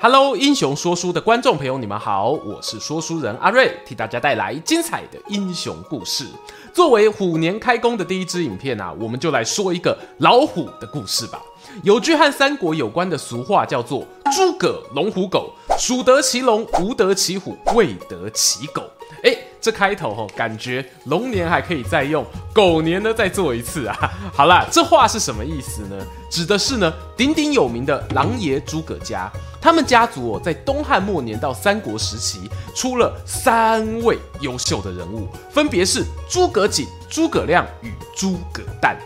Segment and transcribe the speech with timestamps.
[0.00, 6.24] Hello，英雄说书的观众朋友，你们好，我是说书人阿瑞，替大家带来精彩的英雄故事。
[6.72, 11.42] 作为虎年开工的第一支影片啊，我们就来说一个老虎的故事吧。
[11.82, 18.84] 有句和三国有关的俗话叫做“诸葛龙虎狗，鼠得其龙，无得其虎，未得其狗”。
[19.24, 23.98] 哎，这开头吼，感觉龙年还可以再用，狗年呢再做一次啊。
[24.32, 26.06] 好啦，这话是什么意思呢？
[26.30, 29.28] 指的是呢，鼎鼎有名的狼爷诸葛家，
[29.60, 38.96] 他们家族哦，在东汉末年到三国时期，出了三位优秀的人物，分别是诸葛瑾、诸葛亮与诸葛诞。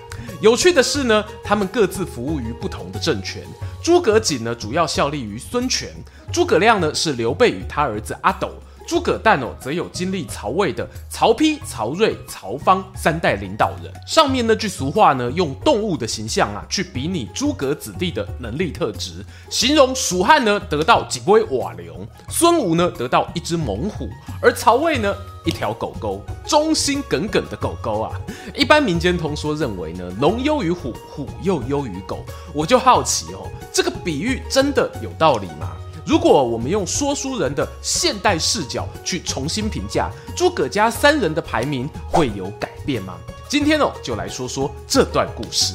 [0.40, 3.42] 有趣的是呢，他们各自服务于不同的政权。
[3.82, 5.88] 诸葛瑾呢，主要效力于孙权；
[6.32, 8.52] 诸葛亮呢，是刘备与他儿子阿斗。
[8.92, 13.90] 诸葛诞哦，则有经历曹魏的曹丕、曹睿、曹芳三代领导人。
[14.06, 24.10] 上面那句俗话呢，用动物的形象啊，去比拟诸葛子弟的能力特质，形容蜀汉呢得到几杯瓦流，孙吴呢得到一只猛虎，
[24.42, 25.14] 而曹魏呢
[25.46, 28.12] 一条狗狗，忠心耿耿的狗狗啊。
[28.54, 32.22] 一般民间通说认为呢，龙优于虎，虎又优于狗。
[32.52, 35.78] 我就好奇哦，这个比喻真的有道理吗？
[36.04, 43.16] 如果我们用说书人的现代视角去重新评价诸葛家三人的排名，会有改变吗？
[43.48, 45.74] 今天哦，就来说说这段故事。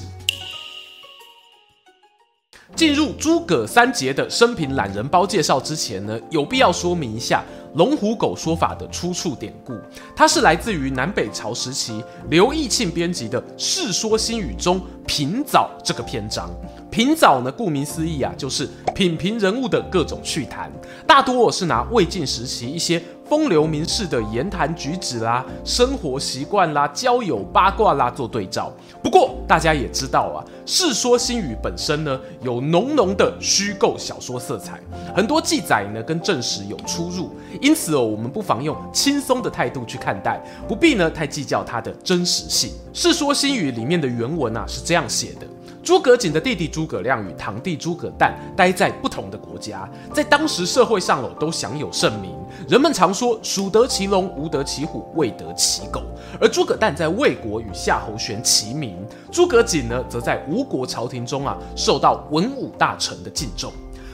[2.75, 7.44] 进入诸葛三杰的生平懒人包介绍之前呢，有必要说明一下
[7.75, 9.73] 龙虎狗说法的出处典故。
[10.16, 16.52] 它是来自于南北朝时期刘义庆编辑的《世说新语》中平早这个篇章。
[16.90, 20.72] 评早呢，顾名思义啊，就是品评人物的各种趣谈，
[21.06, 28.72] 大多我是拿魏晋时期一些风流名士的言谈举止啦、生活习惯啦、交友八卦啦做对照。
[29.03, 34.80] 不过大家也知道啊，《世说新语》本身呢有浓浓的虚构小说色彩，
[35.16, 37.30] 很多记载呢跟正史有出入，
[37.62, 42.72] 因此哦，我们不妨用轻松的态度去看待，不必呢太计较它的真实性。
[42.94, 45.46] 《世说新语》里面的原文啊是这样写的。
[45.88, 52.36] 诸葛瑾的弟弟诸葛亮与堂弟诸葛诞待在不同的国家，在当时社会上哦都享有盛名。
[52.68, 56.03] 人们常说“鼠得其龙，无得其虎，未得其狗”。
[56.42, 58.97] 而诸葛诞在魏国与夏侯玄齐名，
[59.31, 63.72] 诸葛瑾呢则在吴国朝廷中啊受到文武大臣的敬重。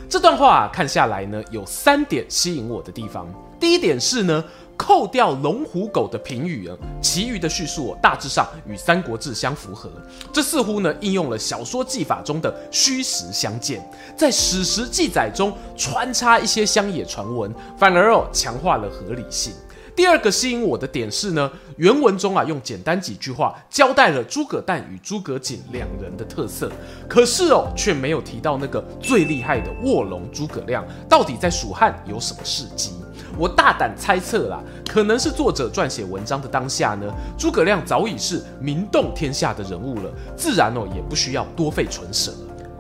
[0.08, 3.26] 这段话啊看下来呢，有三点吸引我的地方。
[3.60, 4.44] 第一点是呢。
[4.76, 6.70] 扣掉龙虎狗的评语，
[7.02, 9.90] 其余的叙述，大致上与《三国志》相符合。
[10.32, 13.82] 这似乎呢，应用了小说技法中的虚实相间，
[14.18, 19.54] 在史实记载中穿插一些乡野传闻，反而哦，强化了合理性。
[19.96, 26.72] 第二个吸引我的点是呢，原文中啊，用简单几句话交代了诸葛诞与诸葛瑾两人的特色，
[27.08, 32.92] 可是哦，却没有提到那个最厉害的卧龙诸葛亮到底在蜀汉有什么事迹。
[33.38, 42.32] 我大胆猜测啦，可能是作者撰写文章的当下呢，诸葛亮早已是名动天下的人物了，自然哦也不需要多费唇舌。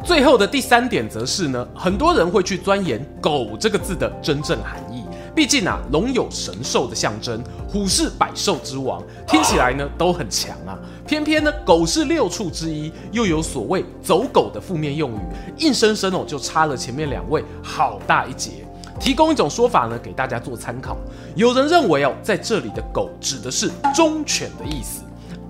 [0.03, 5.02] 最后的第三点则是呢，很多人会去钻研“狗”这个字的真正含义，
[5.35, 10.77] 毕竟啊，龙有神兽的象征，虎是百兽之王，听起来呢都很强啊。
[11.07, 15.19] 偏偏呢，狗是六畜之一，又有所谓走狗的负面用语，
[15.57, 18.51] 硬生生哦就差了前面两位好大一截。
[18.99, 20.95] 提供一种说法呢，给大家做参考。
[21.35, 25.02] 有人认为哦，在这里的“狗”指的是忠犬的意思，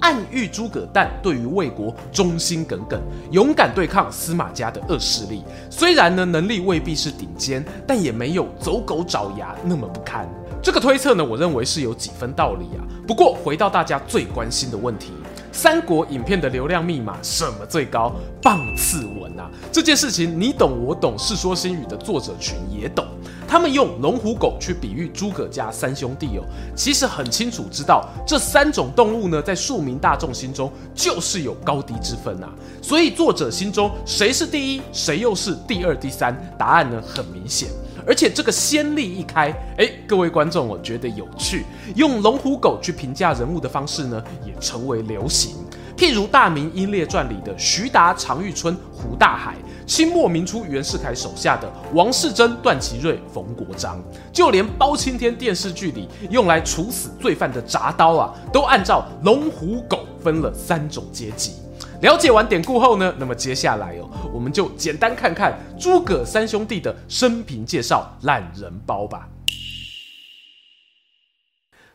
[0.03, 5.41] 暗喻诸葛诞对于魏国忠心耿耿，勇敢对抗司马家的恶势力。
[5.69, 10.27] 虽然呢，能力未必是顶尖，但也没有走狗爪牙那么不堪。
[10.61, 12.83] 这个推测呢，我认为是有几分道理啊。
[13.07, 15.13] 不过，回到大家最关心的问题。
[15.53, 18.11] 三国影片的流量密码什么最高？
[18.41, 19.49] 棒次文啊！
[19.71, 23.05] 这件事情你懂我懂，《世说新语》的作者群也懂。
[23.47, 26.43] 他们用龙虎狗去比喻诸葛家三兄弟哦，
[26.75, 32.49] 其实很清楚知道这三种动物呢，在庶民大众心中就是有高低之分啊。
[32.81, 36.35] 所以作者心中谁是第一，谁又是第二、第三？
[36.57, 37.69] 答案呢很明显。
[38.05, 41.63] 而且这个先例一开，哎，各位观众，我觉得有趣。
[41.95, 45.51] 用龙虎狗去评价人物的方式呢，也成为流行。
[45.95, 49.55] 譬如《大明英烈传》里的徐达、常遇春、胡大海，
[49.85, 54.01] 清末明初袁世凯手下的王士禛、段祺瑞、冯国璋，
[54.31, 61.53] 就连包青天电视剧里用来处死罪犯的铡刀啊，都按照龙虎狗分了三种阶级。
[62.01, 69.27] 了解完典故后呢，那么接下来哦，我们就简单看看诸葛三兄弟的生平介绍懒人包吧。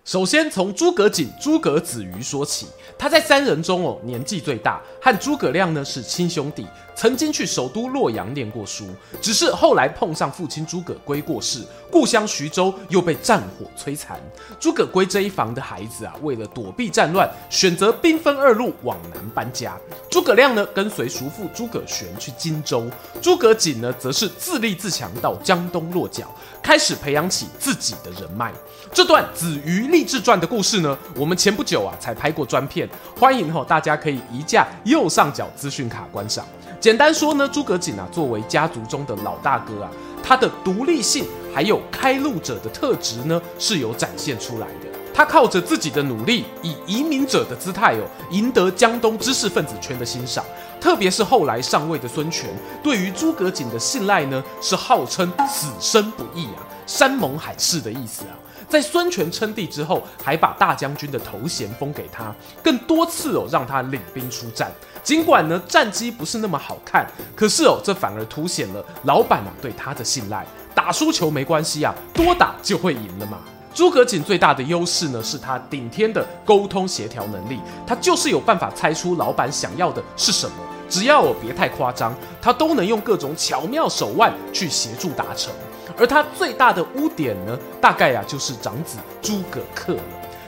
[0.09, 2.67] 首先从诸葛瑾、诸葛子瑜说起，
[2.97, 6.67] 他在三人中哦年纪最大，和诸葛亮呢是亲兄弟，
[6.97, 8.87] 曾经去首都洛阳念过书，
[9.21, 11.61] 只是后来碰上父亲诸葛圭过世，
[11.91, 14.19] 故乡徐州又被战火摧残。
[14.59, 19.77] 诸葛圭这一房的孩子啊，为了躲避战乱，选择兵分二路往南搬家。
[20.11, 22.91] 诸葛亮呢跟随叔父诸葛玄去荆州，
[23.21, 28.55] 诸葛瑾呢则是自立自强到江东落脚，开始培养起自己的人脉。
[28.93, 32.89] 这段子瑜励志传的故事呢，我们前不久啊才拍过专片，
[33.19, 36.45] 欢迎哈大家可以移驾右上角资讯卡观赏。
[36.81, 39.91] 简单说呢，诸葛瑾啊作为家族中的老大哥啊，
[40.23, 44.89] 他的独立性还有开路者的特质呢是有展现出来的。
[45.13, 50.45] 他靠着自己的努力，以移民者的姿态哦，赢得江东知识分子圈的欣赏。
[50.81, 52.49] 特别是后来上位的孙权，
[52.85, 58.39] 对于诸葛瑾的信赖呢，是号称此生不易啊，山盟海誓的意思啊。
[58.69, 64.71] 在孙权称帝之后，还把大将军的头衔封给他，更多次哦让他领兵出战。
[65.03, 70.47] 尽管呢战绩不是那么好看，可是哦这反而凸显了老板啊对他的信赖。
[70.75, 73.39] 打输球没关系啊，多打就会赢了嘛。
[73.75, 80.57] 诸葛瑾最大的优势呢是他顶天的沟通协调能力，他就是有办法猜出老板想要的是什么，
[80.89, 85.53] 只要我别太夸张，他都能用各种巧妙手腕去协助达成。
[85.97, 90.03] 而他最大的污点呢，大概呀、啊、就是长子诸葛恪了。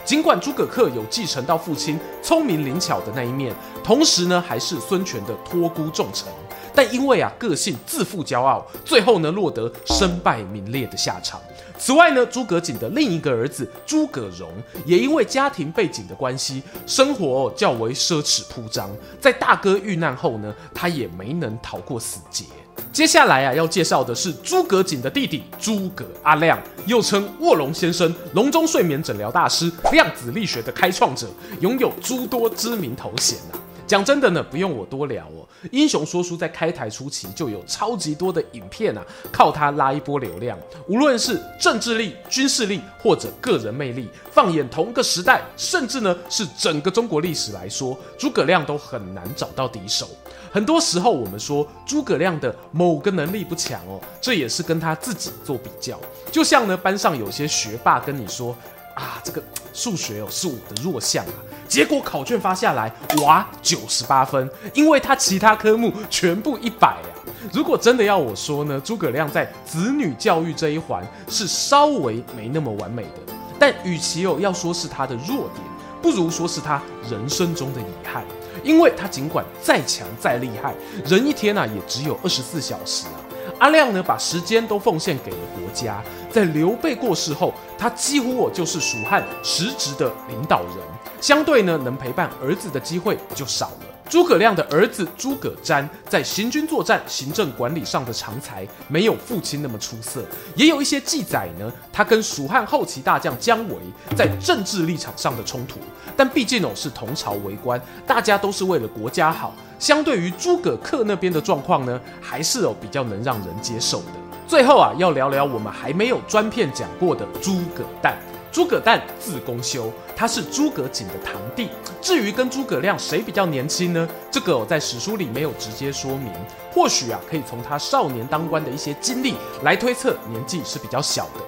[0.04, 3.54] 尽管诸葛恪有继承到父亲聪明灵巧的那一面，
[3.84, 6.26] 同时呢还是孙权的托孤重臣，
[6.74, 11.40] 但因为啊个性自负骄傲，最后呢落得身败名裂的下场。
[11.78, 14.50] 此外呢，诸葛瑾的另一个儿子诸葛荣
[14.84, 18.90] 也因为家庭背景的关系，生活、较为奢侈铺张，
[19.20, 22.44] 在大哥遇难后呢，他也没能逃过死劫。
[22.92, 31.28] 接下来啊，要介绍的是诸葛瑾的弟弟诸葛阿亮，又称卧龙先生、笼中睡眠诊疗大师、量子力学的开创者，
[31.60, 33.58] 拥有诸多知名头衔啊。
[33.90, 35.42] 讲真的呢，不用我多聊哦。
[35.72, 40.56] 英雄说书在开台初期就有超级多的影片啊，靠它拉一波流量。
[40.86, 50.08] 无论是政治力、军事力或者个人魅力，放眼同个时代，甚至呢是整个中国历史来说，诸葛亮都很难找到敌手。
[50.52, 55.98] 很多时候我们说诸葛亮的某个能力不强哦，这也是跟他自己做比较。
[56.30, 58.56] 就像呢班上有些学霸跟你说
[58.94, 59.42] 啊，这个
[59.72, 61.32] 数学哦是我的弱项啊。
[61.68, 62.92] 结果考卷发下来，
[63.22, 67.08] 哇，九十八分，因为他其他科目全部一百啊。
[67.52, 73.32] 如果真的要我说呢，诸葛亮在子女教育这一环是稍微没那么完美的。
[73.58, 75.64] 但与其哦要说是他的弱点，
[76.02, 78.24] 不如说是他人生中的遗憾。
[78.62, 80.74] 因为他尽管再强再厉害，
[81.06, 83.16] 人一天啊也只有二十四小时啊。
[83.58, 90.76] 阿亮呢把时间都奉献给了国家，在刘备过世后，他几乎我就是蜀汉实职的领导人。
[91.20, 93.89] 相对呢，能陪伴儿子的机会就少了。
[94.08, 100.24] 诸葛亮的儿子诸葛瞻在行军作战、行政管理上的长才没有父亲那么出色，
[100.56, 103.76] 也有一些记载呢，他跟蜀汉后期大将姜维
[104.16, 105.78] 在政治立场上的冲突。
[106.16, 109.54] 但毕竟哦是同朝为官，大家都是为了国家好。
[109.78, 114.06] 相对于诸葛恪那边的状况呢，还是哦比较能让人接受的。
[114.46, 118.18] 最后啊，要聊聊我们还没有专片讲过的诸葛诞。
[118.52, 121.68] 诸葛诞字公休，他是诸葛瑾的堂弟。
[122.00, 124.08] 至于跟诸葛亮谁比较年轻呢？
[124.30, 126.32] 这个我在史书里没有直接说明。
[126.72, 131.40] 或许啊，可以从他少年当官的一些经历来推测，年纪是比较小的。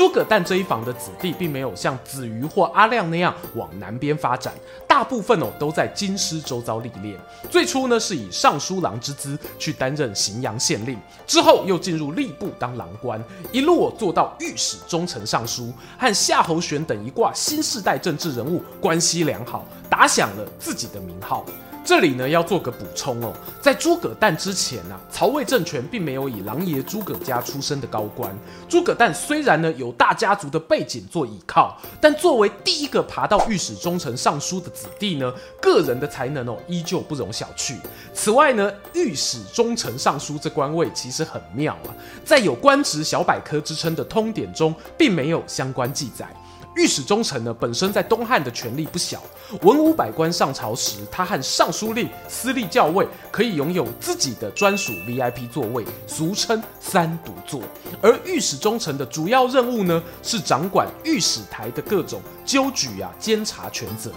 [0.00, 4.50] 诸葛诞这一房的子弟，并没有像子瑜或阿亮那样往南边发展，
[4.88, 7.20] 大部分哦都在京师周遭历练。
[7.50, 21.44] 最初呢，是以尚书郎之资去担任荥阳县令，之后又进入吏部当郎官，一路做到御史中丞尚书，和夏侯玄等一挂新世代政治人物关系良好，打响了自己的名号。
[21.90, 28.32] 这里呢要做个补充哦，在诸葛诞之前啊，曹魏政权并没有以狼爷诸葛家出身的高官。
[28.68, 37.74] 诸葛诞虽然呢有大家族的背景做依靠，但作为第一个爬到御史中丞尚书的子弟呢，个人的才能哦依旧不容小觑。
[38.14, 41.90] 此外呢，御史中丞尚书这官位其实很妙啊，
[42.24, 46.32] 在有官职小百科之称的通典中，并没有相关记载。
[46.76, 49.20] 御史中丞呢，本身在东汉的权力不小，
[49.62, 57.60] 文武百官上朝时，他和尚书令、司隶校尉可以拥有自己的专属 VIP 座位，俗称三独座。
[58.00, 64.12] 而御史中丞的主要任务呢，是掌管御史台的各种纠举啊、监察权责。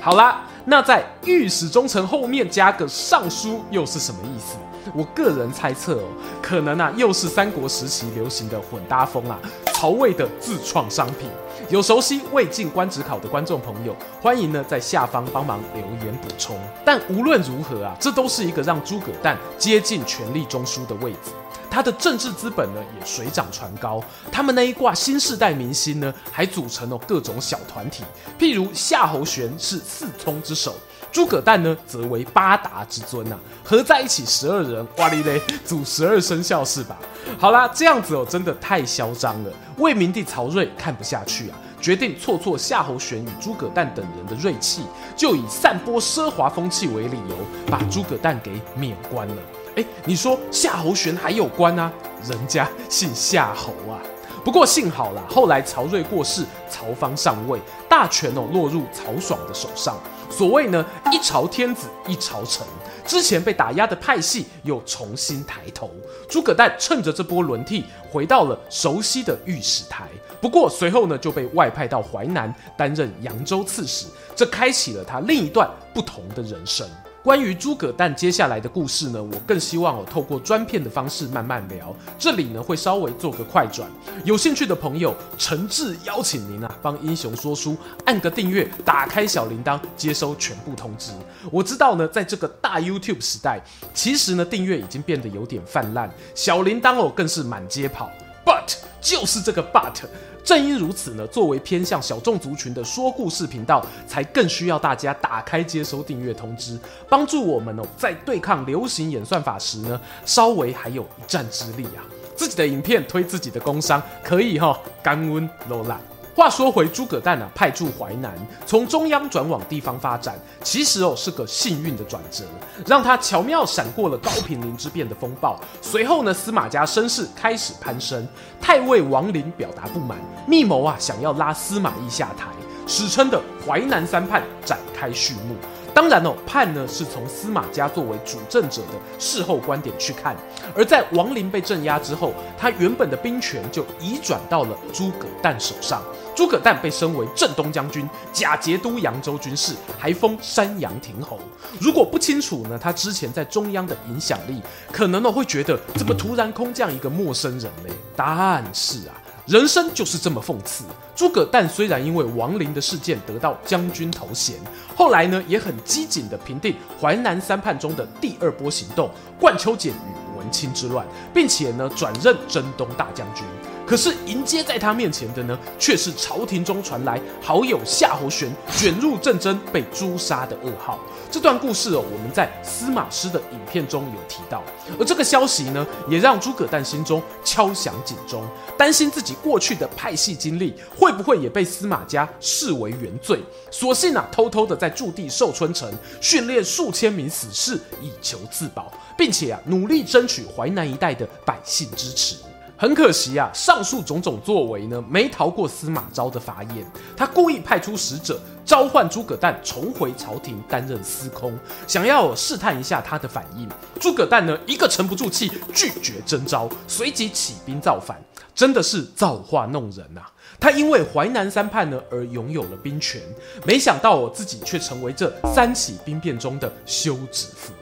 [0.00, 4.56] 好啦，那在御史中丞后面加个尚书又是什么意思？
[4.94, 6.08] 我个人猜测哦，
[6.40, 9.36] 可能啊又是三国时期流行的混搭风啊，
[9.74, 11.28] 曹魏的自创商品。
[11.68, 16.56] 有熟悉魏晋官职考的观众朋友，欢迎呢在下方帮忙留言补充。
[16.84, 21.32] 但无论如何啊，这都是一个让诸葛诞接近权力中枢的位置。
[21.68, 24.00] 他的政治资本呢也水涨船高。
[24.30, 28.04] 他们那一挂新世代明星呢，还组成了各种小团体，
[28.38, 30.72] 譬如夏侯玄是四聪之首。
[31.16, 36.94] 诸葛诞呢，则为八达之尊啊，合在一起十二人，哇哩嘞，组十二生肖是吧？
[37.38, 39.50] 好啦，这样子哦，真的太嚣张了。
[39.78, 44.82] 魏明帝曹睿看不下去啊，决定挫挫夏侯玄与诸葛诞等人的锐气，
[45.16, 49.36] 就以散播奢华风气为理由，把诸葛诞给免官了。
[49.76, 51.90] 哎，你说夏侯玄还有官啊？
[52.28, 53.96] 人家姓夏侯啊。
[54.44, 57.58] 不过幸好啦，后来曹睿过世，曹芳上位，
[57.88, 59.98] 大权哦落入曹爽的手上。
[60.30, 62.66] 所谓呢，一朝天子一朝臣，
[63.06, 65.90] 之前被打压的派系又重新抬头。
[66.28, 70.08] 诸葛诞趁着这波轮替，回到了熟悉的御史台。
[70.40, 76.86] 不过随后呢，就被外派到淮南担任扬州刺史，这开启了他另一段不同的人生。
[77.26, 81.92] 关于诸葛诞接下来的故事呢，我更希望我透过专片的方式慢慢聊。
[82.16, 83.90] 这里呢会稍微做个快转，
[84.24, 91.10] 有兴趣的朋友诚挚邀请您啊，帮英雄说书按个订阅，打开小铃铛，接收全部通知。
[91.50, 93.60] 我知道呢，在这个大 YouTube 时代，
[93.92, 98.08] 其实呢订阅已经变得有点泛滥，小铃铛哦更是满街跑。
[98.44, 100.04] But 就是这个 But。
[100.46, 112.06] 正因如此呢，作为偏向小众族群的说故事频道，才更需要大家打开接收订阅通知，帮助我们哦，在对抗流行演算法时呢，稍微还有一战之力啊。
[112.36, 116.00] 自己的影片推自己的工商，可以哈、哦，甘温罗兰。
[116.36, 118.30] 话说回诸葛诞啊，派驻淮南，
[118.66, 122.44] 从中央转往地方发展，其实哦是个幸运的转折，
[122.84, 125.58] 让他巧妙闪过了高平陵之变的风暴。
[125.80, 128.28] 随后呢，司马家声势开始攀升，
[128.60, 132.48] 太尉王陵表达不满，密谋啊想要拉司马懿下台，
[132.86, 135.56] 史称的淮南三叛展开序幕。
[135.96, 140.36] 当然哦，叛呢是从司马家作为主政者的事后观点去看，
[140.76, 146.02] 而在王陵被镇压之后，他原本的兵权就移转到了诸葛诞手上。
[146.34, 151.40] 诸葛诞被升为镇东将军、假节都扬州军事，还封山阳亭侯。
[151.80, 154.60] 如果不清楚呢，他之前在中央的影响力，
[154.92, 157.94] 可能呢会觉得怎么突然空降一个陌生人呢？
[158.14, 159.16] 但是啊。
[159.46, 160.84] 人生就是这么讽刺。
[161.14, 164.56] 诸葛诞虽然因为亡灵的事件得到将军头衔，
[164.96, 173.44] 后来呢也很机警地平定淮南三叛中的第二波行动——冠秋俭与文钦之乱，并且呢转任征东大将军。
[173.86, 180.98] 可是迎接在他面前的呢，却是朝廷中传来好友夏侯玄卷入战争被诛杀的噩耗。
[181.30, 184.62] 这段故事哦，我们在司马师的影片中有提到。
[184.98, 188.44] 而这个消息呢，也让诸葛诞心中敲响警钟，
[188.76, 193.40] 担心自己过去的派系经历会不会也被司马家视为原罪。
[193.70, 202.36] 索性啊，偷偷的在驻地寿春城训练数千名死士，以求自保，并且啊，努力争取淮南一带的百姓支持。
[202.78, 206.86] 很可惜啊，上述种种作为呢，没逃过司马昭的法眼。
[207.16, 213.66] 他故意派出使者召唤诸葛诞重回朝廷担任司空，想要试探一下他的反应。
[213.98, 218.18] 诸葛诞呢，一个沉不住气，拒绝征召，随即起兵造反，
[218.54, 220.30] 真的是造化弄人呐、啊！
[220.60, 223.22] 他因为淮南三叛呢而拥有了兵权，
[223.64, 227.72] 没想到我自己却成为这三起兵变中的休止符。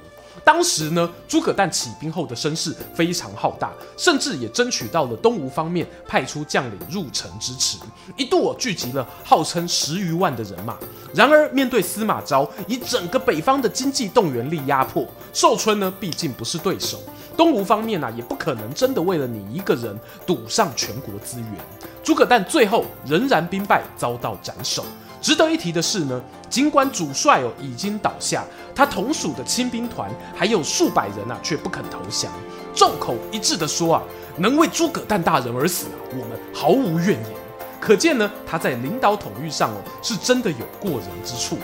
[0.44, 7.78] 当时呢，诸葛诞起兵后的声势非常浩大，甚至也争取到了东吴方面派出将领入城支持，
[8.16, 10.76] 一度聚集了号称十余万的人马。
[11.14, 17.00] 然而，面对司马昭以整个北方的经济动员力压迫，寿春呢毕竟不是对手，
[17.36, 21.50] 东吴方面啊也不可能真的为了你一个人赌上全国资源。
[22.02, 24.84] 诸葛诞最后仍然兵败，遭到斩首。
[25.24, 32.30] 值得一提的是呢，尽管主帅哦已经倒下，他同属的亲兵团还有数百人啊，却不肯投降，
[32.74, 34.02] 众口一致的说啊，
[34.36, 37.26] 能为诸葛诞大人而死啊，我们毫无怨言。
[37.80, 41.62] 可见呢，他在领导统御上哦，是真的有过人之处的。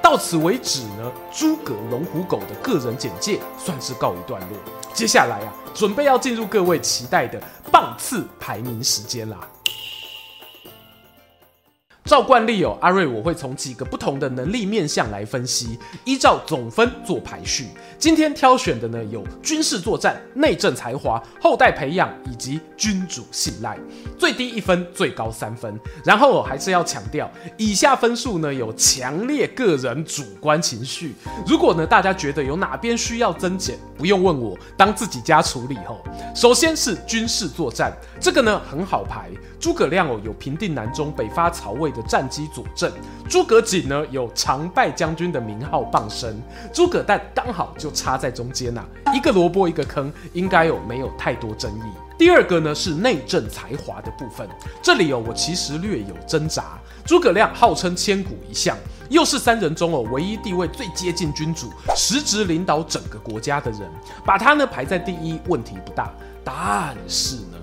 [0.00, 4.58] 到此为止呢，诸葛龙虎狗的个人简介算是告一段落。
[4.94, 7.38] 接下来啊，准备要进入各位期待的
[7.70, 9.36] 棒次排名时间啦。
[12.04, 17.68] 照惯例哦，阿瑞我会从几个不同的能力面向来分析，依照总分做排序。
[17.98, 23.78] 今天挑选的呢有军事作战、内政才华、后代培养以及君主信赖，
[24.18, 25.80] 最低一分，最高三分。
[26.04, 31.14] 然后我还是要强调，以下分数呢有强烈个人主观情绪。
[31.46, 36.04] 如果呢大家觉得有哪边需要增减，不用问我，当自己家处理吼。
[36.34, 39.30] 首先是军事作战，这个呢很好排。
[39.64, 42.92] 诸葛亮哦有平定南中、北伐曹魏的战绩佐证，
[43.30, 46.38] 诸葛瑾呢有常败将军的名号傍身，
[46.70, 51.82] 诸葛诞刚好就插在中间呐、一个萝卜一个坑，应该有没有太多争议。
[52.18, 54.46] 第二个呢是内政才华的部分，
[54.82, 56.78] 这里哦我其实略有挣扎。
[57.06, 58.76] 诸葛亮号称千古一相，
[59.08, 63.90] 又是三人中哦唯一地位最接近君主、实质领导整个国家的人，
[64.26, 66.12] 把他呢排在第一问题不大。
[66.46, 67.53] 但是呢，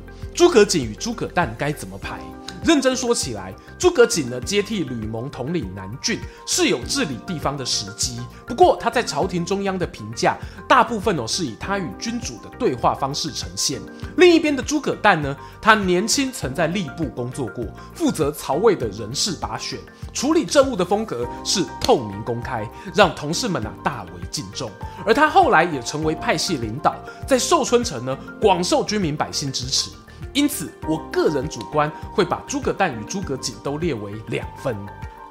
[0.41, 2.19] 诸葛瑾与诸葛诞该怎么排？
[2.63, 8.17] 认真说起来，诸葛瑾呢接替吕蒙统领南郡，是有治理地方的时机。
[8.47, 10.35] 不过他在朝廷中央的评价，
[10.67, 13.79] 大部分哦是以他与君主的对话方式呈现。
[14.17, 19.77] 另一边的诸葛诞呢，他年轻曾在吏部工作过，负责曹魏的人事把选，
[20.11, 24.71] 处理政务的风格是透明公开，让同事们啊大为敬重。
[25.05, 26.95] 而他后来也成为派系领导，
[27.27, 29.91] 在寿春城呢广受军民百姓支持。
[30.33, 34.75] 因此，我个人主观会把诸葛诞与诸葛瑾都列为两分。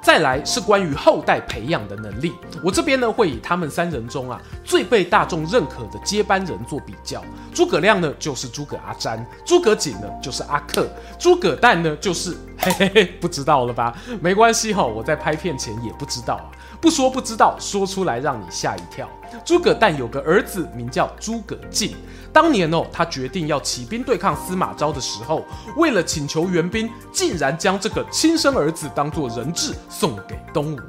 [0.03, 7.23] 再来是关于后代培养的能力，我这边呢会以他们三人中啊最被大众认可的接班人做比较。
[7.53, 10.89] 诸葛亮呢就是诸葛阿詹，诸葛瑾呢就是阿克，
[11.19, 13.95] 诸葛诞呢就是嘿嘿嘿，不知道了吧？
[14.19, 16.49] 没关系哈，我在拍片前也不知道啊，
[16.81, 19.07] 不说不知道，说出来让你吓一跳。
[19.43, 21.95] 诸葛诞有个儿子名叫诸葛瑾。
[22.33, 25.45] 当年哦，他决定要起兵对抗司马昭的时候，
[25.75, 30.79] 为了请求援兵，竟然将这个亲生儿子当做人质送给东吴。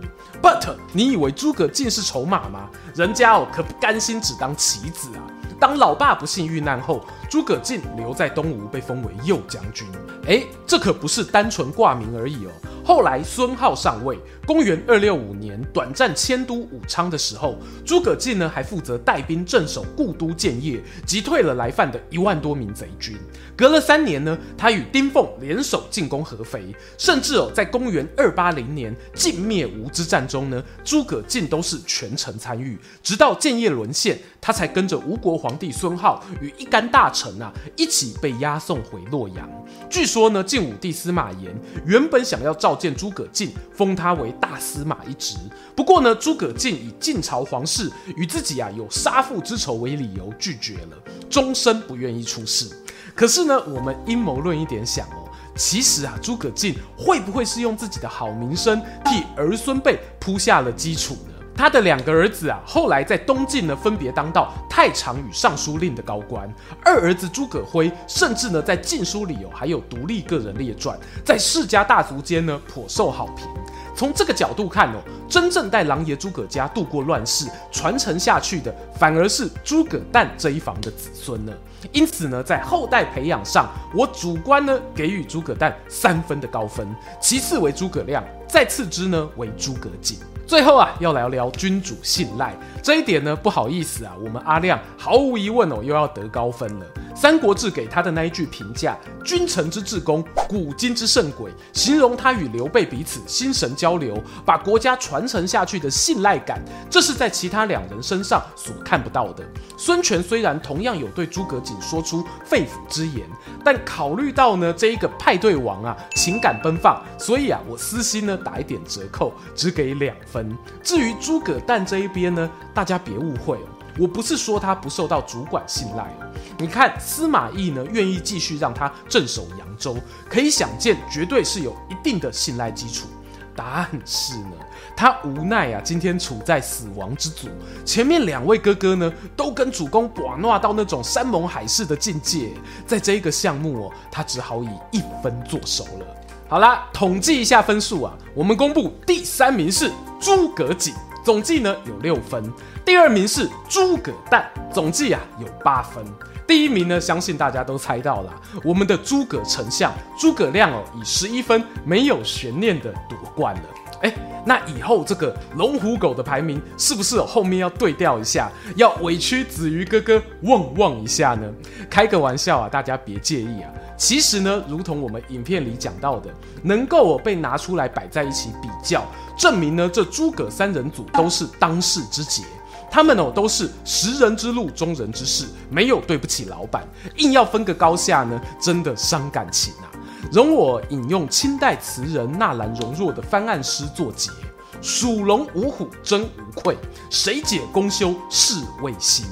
[0.40, 2.68] But 你以为诸葛瑾是筹码吗？
[2.94, 5.22] 人家哦可不甘心只当棋子啊！
[5.58, 9.86] 当老爸不幸遇难后，诸葛瑾留在东吴，被封为右将军。
[10.26, 12.50] 诶，这可不是单纯挂名而已哦。
[12.84, 23.16] 后来孙皓上位，公元二六五年，短暂迁都武昌的时候，诸葛瑾呢还负责带兵镇守故都建业，击退了来犯的一万多名贼军。
[23.56, 32.76] 隔了三年呢，他与丁奉联手进攻合肥，甚至哦，在公元二八零年晋灭吴之战中呢，诸葛瑾都是全程参与。
[33.00, 39.48] 直到建业沦陷，他才跟着吴国皇帝孙皓与一干大臣啊一起被押送回洛阳。
[39.88, 41.54] 据说呢，晋武帝司马炎
[41.86, 45.36] 原本想要召见诸葛瑾，封他为大司马一职。
[45.74, 50.98] 不过呢，诸葛瑾以晋朝皇室与自己啊有杀父之仇为理由拒绝了，
[51.30, 52.68] 终身不愿意出仕。
[53.14, 61.32] 可是呢，我们阴谋论一点想哦，其实啊，诸葛瑾会不会是用自己的好名声替儿孙辈铺下了基础呢？
[61.54, 66.50] 他的两个儿子啊，后来在东晋呢，分别当到太常与尚书令的高官。
[66.82, 73.46] 二儿子诸葛辉，甚至呢，在晋书里哦，还有独立个人列传，在世家大族间呢，颇受好评。
[73.94, 81.52] 从这个角度看哦，真正带狼爷诸葛家度过乱世、传承下去的，反而是诸葛诞这一房的子孙呢。
[81.90, 86.86] 因此呢，在后代培养上，我主观呢给予诸葛诞三分的高分，
[87.20, 90.18] 其次为诸葛亮，再次之呢为诸葛瑾。
[90.46, 96.86] 最后啊，要聊聊君主信赖这一点呢，不好意思啊，我们阿亮毫无疑问哦，又要得高分了。
[97.16, 109.44] 《三国志》给他的那一句评价：“君臣之至公，古今之圣诡”，形容他与刘备彼此心神交流，把国家传承下去的信赖感，这是在其他两人身上所看不到的。
[109.76, 113.28] 孙权虽然同样有对诸葛瑾说出肺腑之言，
[113.62, 120.16] 但考虑到呢这一个派对王啊情感奔放，所以啊我私心呢打一点折扣，只给两。
[120.32, 123.68] 分至于诸葛诞这一边呢，大家别误会哦。
[123.98, 129.94] 我不是说他不受到主管信赖哦，你看司马懿呢，愿意继续让他镇守扬州，
[130.30, 133.06] 可以想见，绝对是有一定的信赖基础。
[133.54, 134.52] 但是呢，
[134.96, 137.48] 他无奈啊，今天处在死亡之组，
[137.84, 142.48] 前面两位哥哥呢，都跟主公寡诺到那种山盟海誓的境界，
[142.86, 146.06] 在这一个项目哦，他只好以一分作收了。
[146.48, 149.92] 好啦，统计一下分数啊，我们公布第三名是
[150.22, 152.40] 诸葛瑾，总计呢有六分。
[152.84, 156.04] 第二名是诸葛诞，总计啊有八分。
[156.46, 158.32] 第一名呢，相信大家都猜到了，
[158.62, 163.62] 我们的诸葛丞相诸葛亮哦，以十一分没有悬念的夺冠了。
[164.02, 164.14] 哎，
[164.46, 171.52] 那以后这个龙虎狗的排名是不是后面要对调一下，要委屈子瑜哥哥旺旺一下呢？
[171.90, 173.70] 开个玩笑啊，大家别介意啊。
[174.02, 176.28] 其实呢，如同我们影片里讲到的，
[176.64, 179.06] 能够被拿出来摆在一起比较，
[179.38, 182.42] 证明呢这诸葛三人组都是当世之杰。
[182.90, 186.84] 他们哦都是识人之路，忠人之事，没有对不起老板。
[187.18, 189.86] 硬要分个高下呢，真的伤感情啊。
[190.32, 194.32] 容我引用清代词人纳兰容若的翻案诗作结：
[194.80, 196.76] 属龙五虎真无愧，
[197.08, 199.24] 谁解公休是谓心。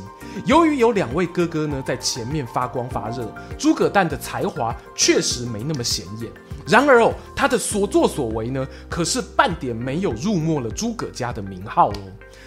[0.47, 6.31] 由于有两位哥哥呢在前面发光发热，诸葛诞的才华确实没那么显眼。
[6.67, 11.95] 然而哦，他的所作所为呢，可是半点没有辱没了诸葛家的名号哦。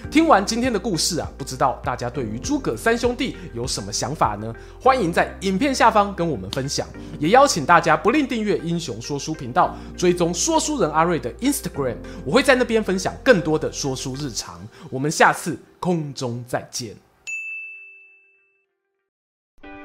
[0.10, 4.54] 听完今天的故事啊，不知道大家对于诸葛三兄弟有什么想法呢？
[4.80, 6.88] 欢迎在影片下方跟我们分享，
[7.20, 14.62] 也邀请大家不吝订阅英雄说书频道，追踪说书人阿瑞的 Instagram，我会在那边分享更多的说书日常。
[14.90, 16.96] 我们下次空中再见。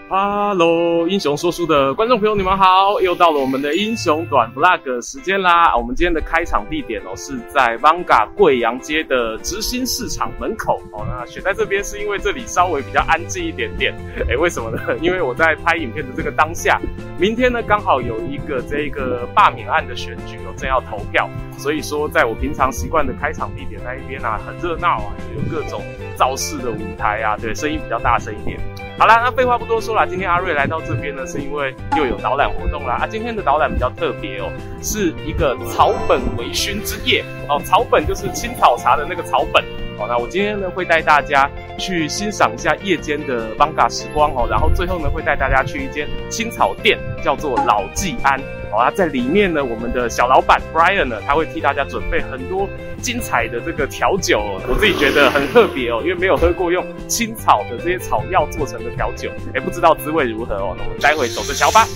[0.09, 2.99] 哈喽，英雄说书的观众朋友，你们好！
[2.99, 5.77] 又到了我们的英雄短 vlog 时间啦。
[5.77, 11.05] 我们今天的开场地点哦，是在 Vanga 贵阳街的直兴市场门口哦。
[11.07, 13.94] 那选在这边是因为这里稍微比较安静一点点。
[14.31, 14.81] 哎，为什么呢？
[15.03, 16.81] 因为我在拍影片的这个当下，
[17.18, 21.29] 明天呢刚好有一个这一个罢免案的选举哦，正要投票。
[21.59, 25.83] 所以说，在我平常习惯的开场地点那一边啊，很热闹啊，有各种
[26.18, 28.59] 造势的舞台啊，对，声音比较大声一点。
[28.98, 32.98] 好啦，那废话不多说啦，今天阿瑞来到这边呢，是因为又有导览活动啦。
[33.00, 34.50] 啊，今天的导览比较特别哦，
[34.83, 37.62] 是一个草本微醺之夜哦。
[37.64, 39.62] 草本就是青草茶的那个草本
[40.00, 40.07] 哦。
[40.09, 48.40] 那我今天呢会带大家去欣赏一下夜间的 Vanga 时光哦，然后最后呢会带大家去一间青草店，叫做老季安。
[48.79, 52.69] 好啊，在里面呢，我们的小老板 Brian 呢，他会替大家准备很多
[53.03, 60.77] 精彩的这个调酒哦，我自己觉得很特别哦，因为没有喝过用青草的这些草药做成的调酒，也，不知道滋味如何哦。
[60.79, 61.88] 那我们待会走着瞧吧。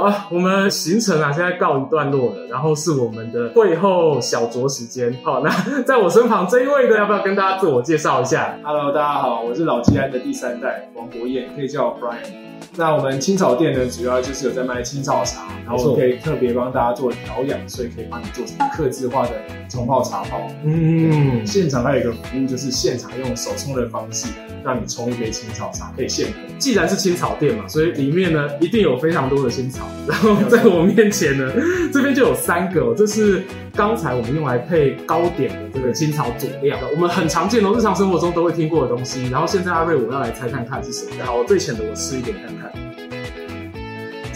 [0.00, 5.16] 啊，我们行程啊现在告一段落了，然后是我们的会后小酌时间。
[5.22, 5.50] 好，那
[5.82, 12.50] 在我身旁这一位呢，要不要跟大家自我介绍一下？Hello，大家好，我是老吉安的第三代王国彦，可以叫我 Brian。
[12.80, 19.32] 那我们青草店呢，主要就是有在卖青草茶，然后可以特别帮大家做调养，所以可以帮你做成客制化的
[19.68, 20.50] 冲泡茶包。
[20.64, 24.28] 嗯，现场还有一个服务，就是现场用手冲的方式，
[24.64, 26.38] 让你冲一杯青草茶，可以现喝。
[26.58, 29.86] 既然是青草店嘛，所以里面呢一定有非常多的青草。
[30.08, 31.52] 然后在我面前呢，
[31.92, 33.42] 这边就有三个，这是
[33.74, 39.28] 刚才我们用来配糕点的这个青草佐料，我们很常见的日常生活中都会听过的东西。
[39.28, 41.10] 然后现在阿瑞，我要来猜看看是什么。
[41.18, 42.69] 然后我最浅的我试一点看看。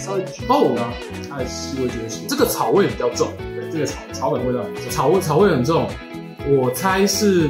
[0.05, 0.81] 稍微厚呢，
[1.27, 2.27] 它的气味就是。
[2.27, 5.87] 这个草味比较重，对，这个草草本味道很重，草味草味很重。
[6.47, 7.49] 我猜是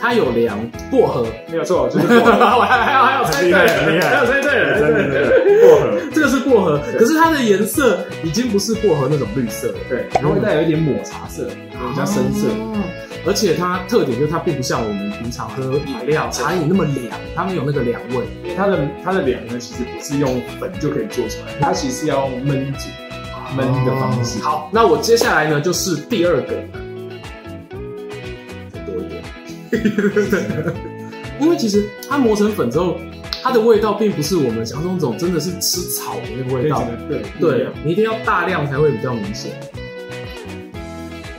[0.00, 0.58] 它有凉
[0.90, 2.32] 薄荷，没有错， 就是薄荷。
[2.58, 3.52] 我还还有还有猜对，
[4.00, 12.48] 还有猜对了，对对对，薄荷， 这个是薄荷，可是它的颜色已经不是薄荷那种绿色了，对，它会带有一点抹茶色，比较深色。
[13.26, 18.24] 而且它特点就是它并不像我们平常喝饮料茶饮那么凉，它没有那个凉味。
[18.42, 22.88] 因为它的它的凉呢，其实不是用粉就可以做出来，它其实是要用焖煮
[23.54, 24.40] 焖的方式。
[24.40, 26.54] 好，那我接下来呢就是第二个。
[31.40, 32.98] 因为其实它磨成粉之后，
[33.42, 36.86] 它的味道并不是我们想象中真的是吃草的那个味道。
[37.08, 39.52] 对对，你一定要大量才会比较明显。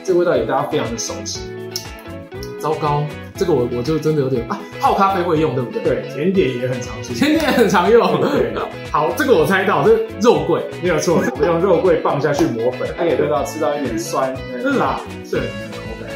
[0.04, 1.42] 这个味道也大家非常的熟悉。
[2.60, 3.04] 糟糕，
[3.36, 5.82] 这个我我就真的有点啊，泡咖啡会用对不对？
[5.84, 8.22] 对，甜点也很常用，甜点也很常用。
[8.22, 8.54] 对，
[8.92, 14.32] 好，这个我猜到，这个肉桂没有错，我用肉桂棒下去磨粉，它可以得到吃到一点酸、
[14.78, 16.10] 辣、是很的口感。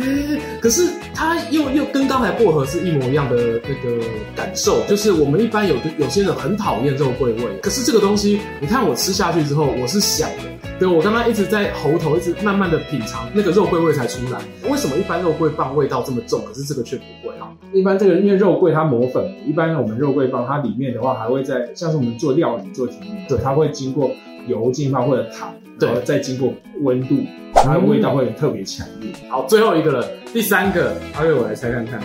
[0.00, 10.44] 欸，可是它又又跟刚才薄荷是一模一样的那个感受，就是我们一般有有些人很讨厌肉桂味，可是这个东西，你看我吃下去之后，我是想的。
[10.78, 14.40] 对，我刚刚一直在喉头，一直慢慢的品尝那个肉桂味才出来。
[14.70, 17.52] 为什么一般肉桂棒味道这么重，可是这个却不会啊？
[17.70, 24.10] 一般这个因为肉桂它磨粉，一般我们肉桂棒它里面的话还会在像是我们做料理做甜点，对，它会经过
[24.46, 27.16] 油浸泡或者糖，对，再经过温度，
[27.52, 29.12] 它的味道会特别强烈。
[29.28, 32.00] 好，最后一个了，第三个，阿月我来猜看看。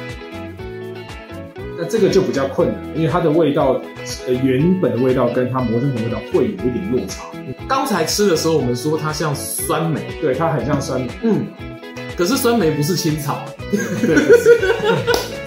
[1.78, 3.80] 那这个就比较困难，因为它的味道，
[4.26, 7.24] 呃，原本的味道跟它磨成粉的味道会有一点落差。
[7.68, 11.08] 刚才吃的时候，我们说它像酸梅，对，它很像酸梅。
[11.22, 11.46] 嗯，
[12.18, 13.38] 可是酸梅不是青草。
[14.02, 14.16] 对，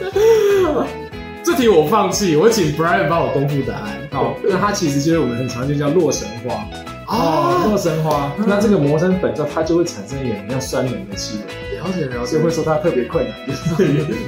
[1.43, 3.99] 这题我放弃，我请 Brian 帮我公布答案。
[4.13, 6.65] 好，那它其实就是我们很常见叫洛神花。
[7.09, 8.31] 哦，洛神花。
[8.47, 11.45] 那这个磨成粉之后，它就会产生一点像酸梅的气味。
[11.89, 13.57] 了解了解，所以会说它特别困难。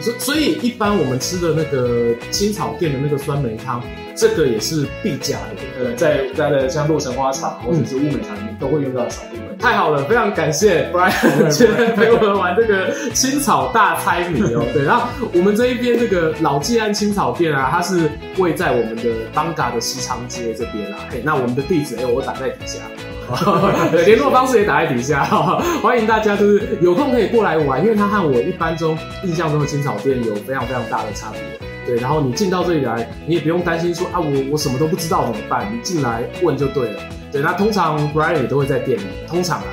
[0.01, 3.83] 所 所以一般我们吃的那个青草店的那个酸梅汤，
[4.17, 5.85] 这个也是必加的。
[5.85, 9.59] 呃，在在的像洛神花茶或者是乌梅茶里面都会用到的少部分。
[9.59, 14.65] 太好了，非常感谢 Brian 今天陪我们玩这个青草大猜谜哦。
[14.73, 19.03] 对，然后我们这一边这个老纪安青草店啊，它是位在我们的
[19.35, 20.99] 艋舺的西昌街这边啦。
[21.11, 23.05] 嘿，那我们的地址哎，我打在底下，对，
[24.07, 25.25] 联络方式也打在底下，
[25.83, 31.41] 欢迎大家就是有空可以过来玩，因为它和我一般中印象中的青草店有非常非常大的差别。
[31.87, 37.01] 对，然后你进到这里来，你也不用担心说啊，我我什么都不知道怎么办，你进来问就对了。
[37.33, 39.65] 对，那通常 Brian 也都会在店里，通常啊，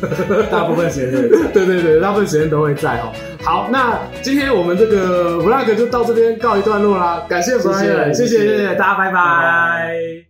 [0.50, 1.50] 大部分时间都会在。
[1.52, 3.12] 对对对，大部分时间都会在哦。
[3.42, 9.12] 好，那今天我们这个 Vlog 就到这边告一段落啦，感谢 Brian，谢谢谢大家，拜拜。
[9.12, 10.29] 拜拜。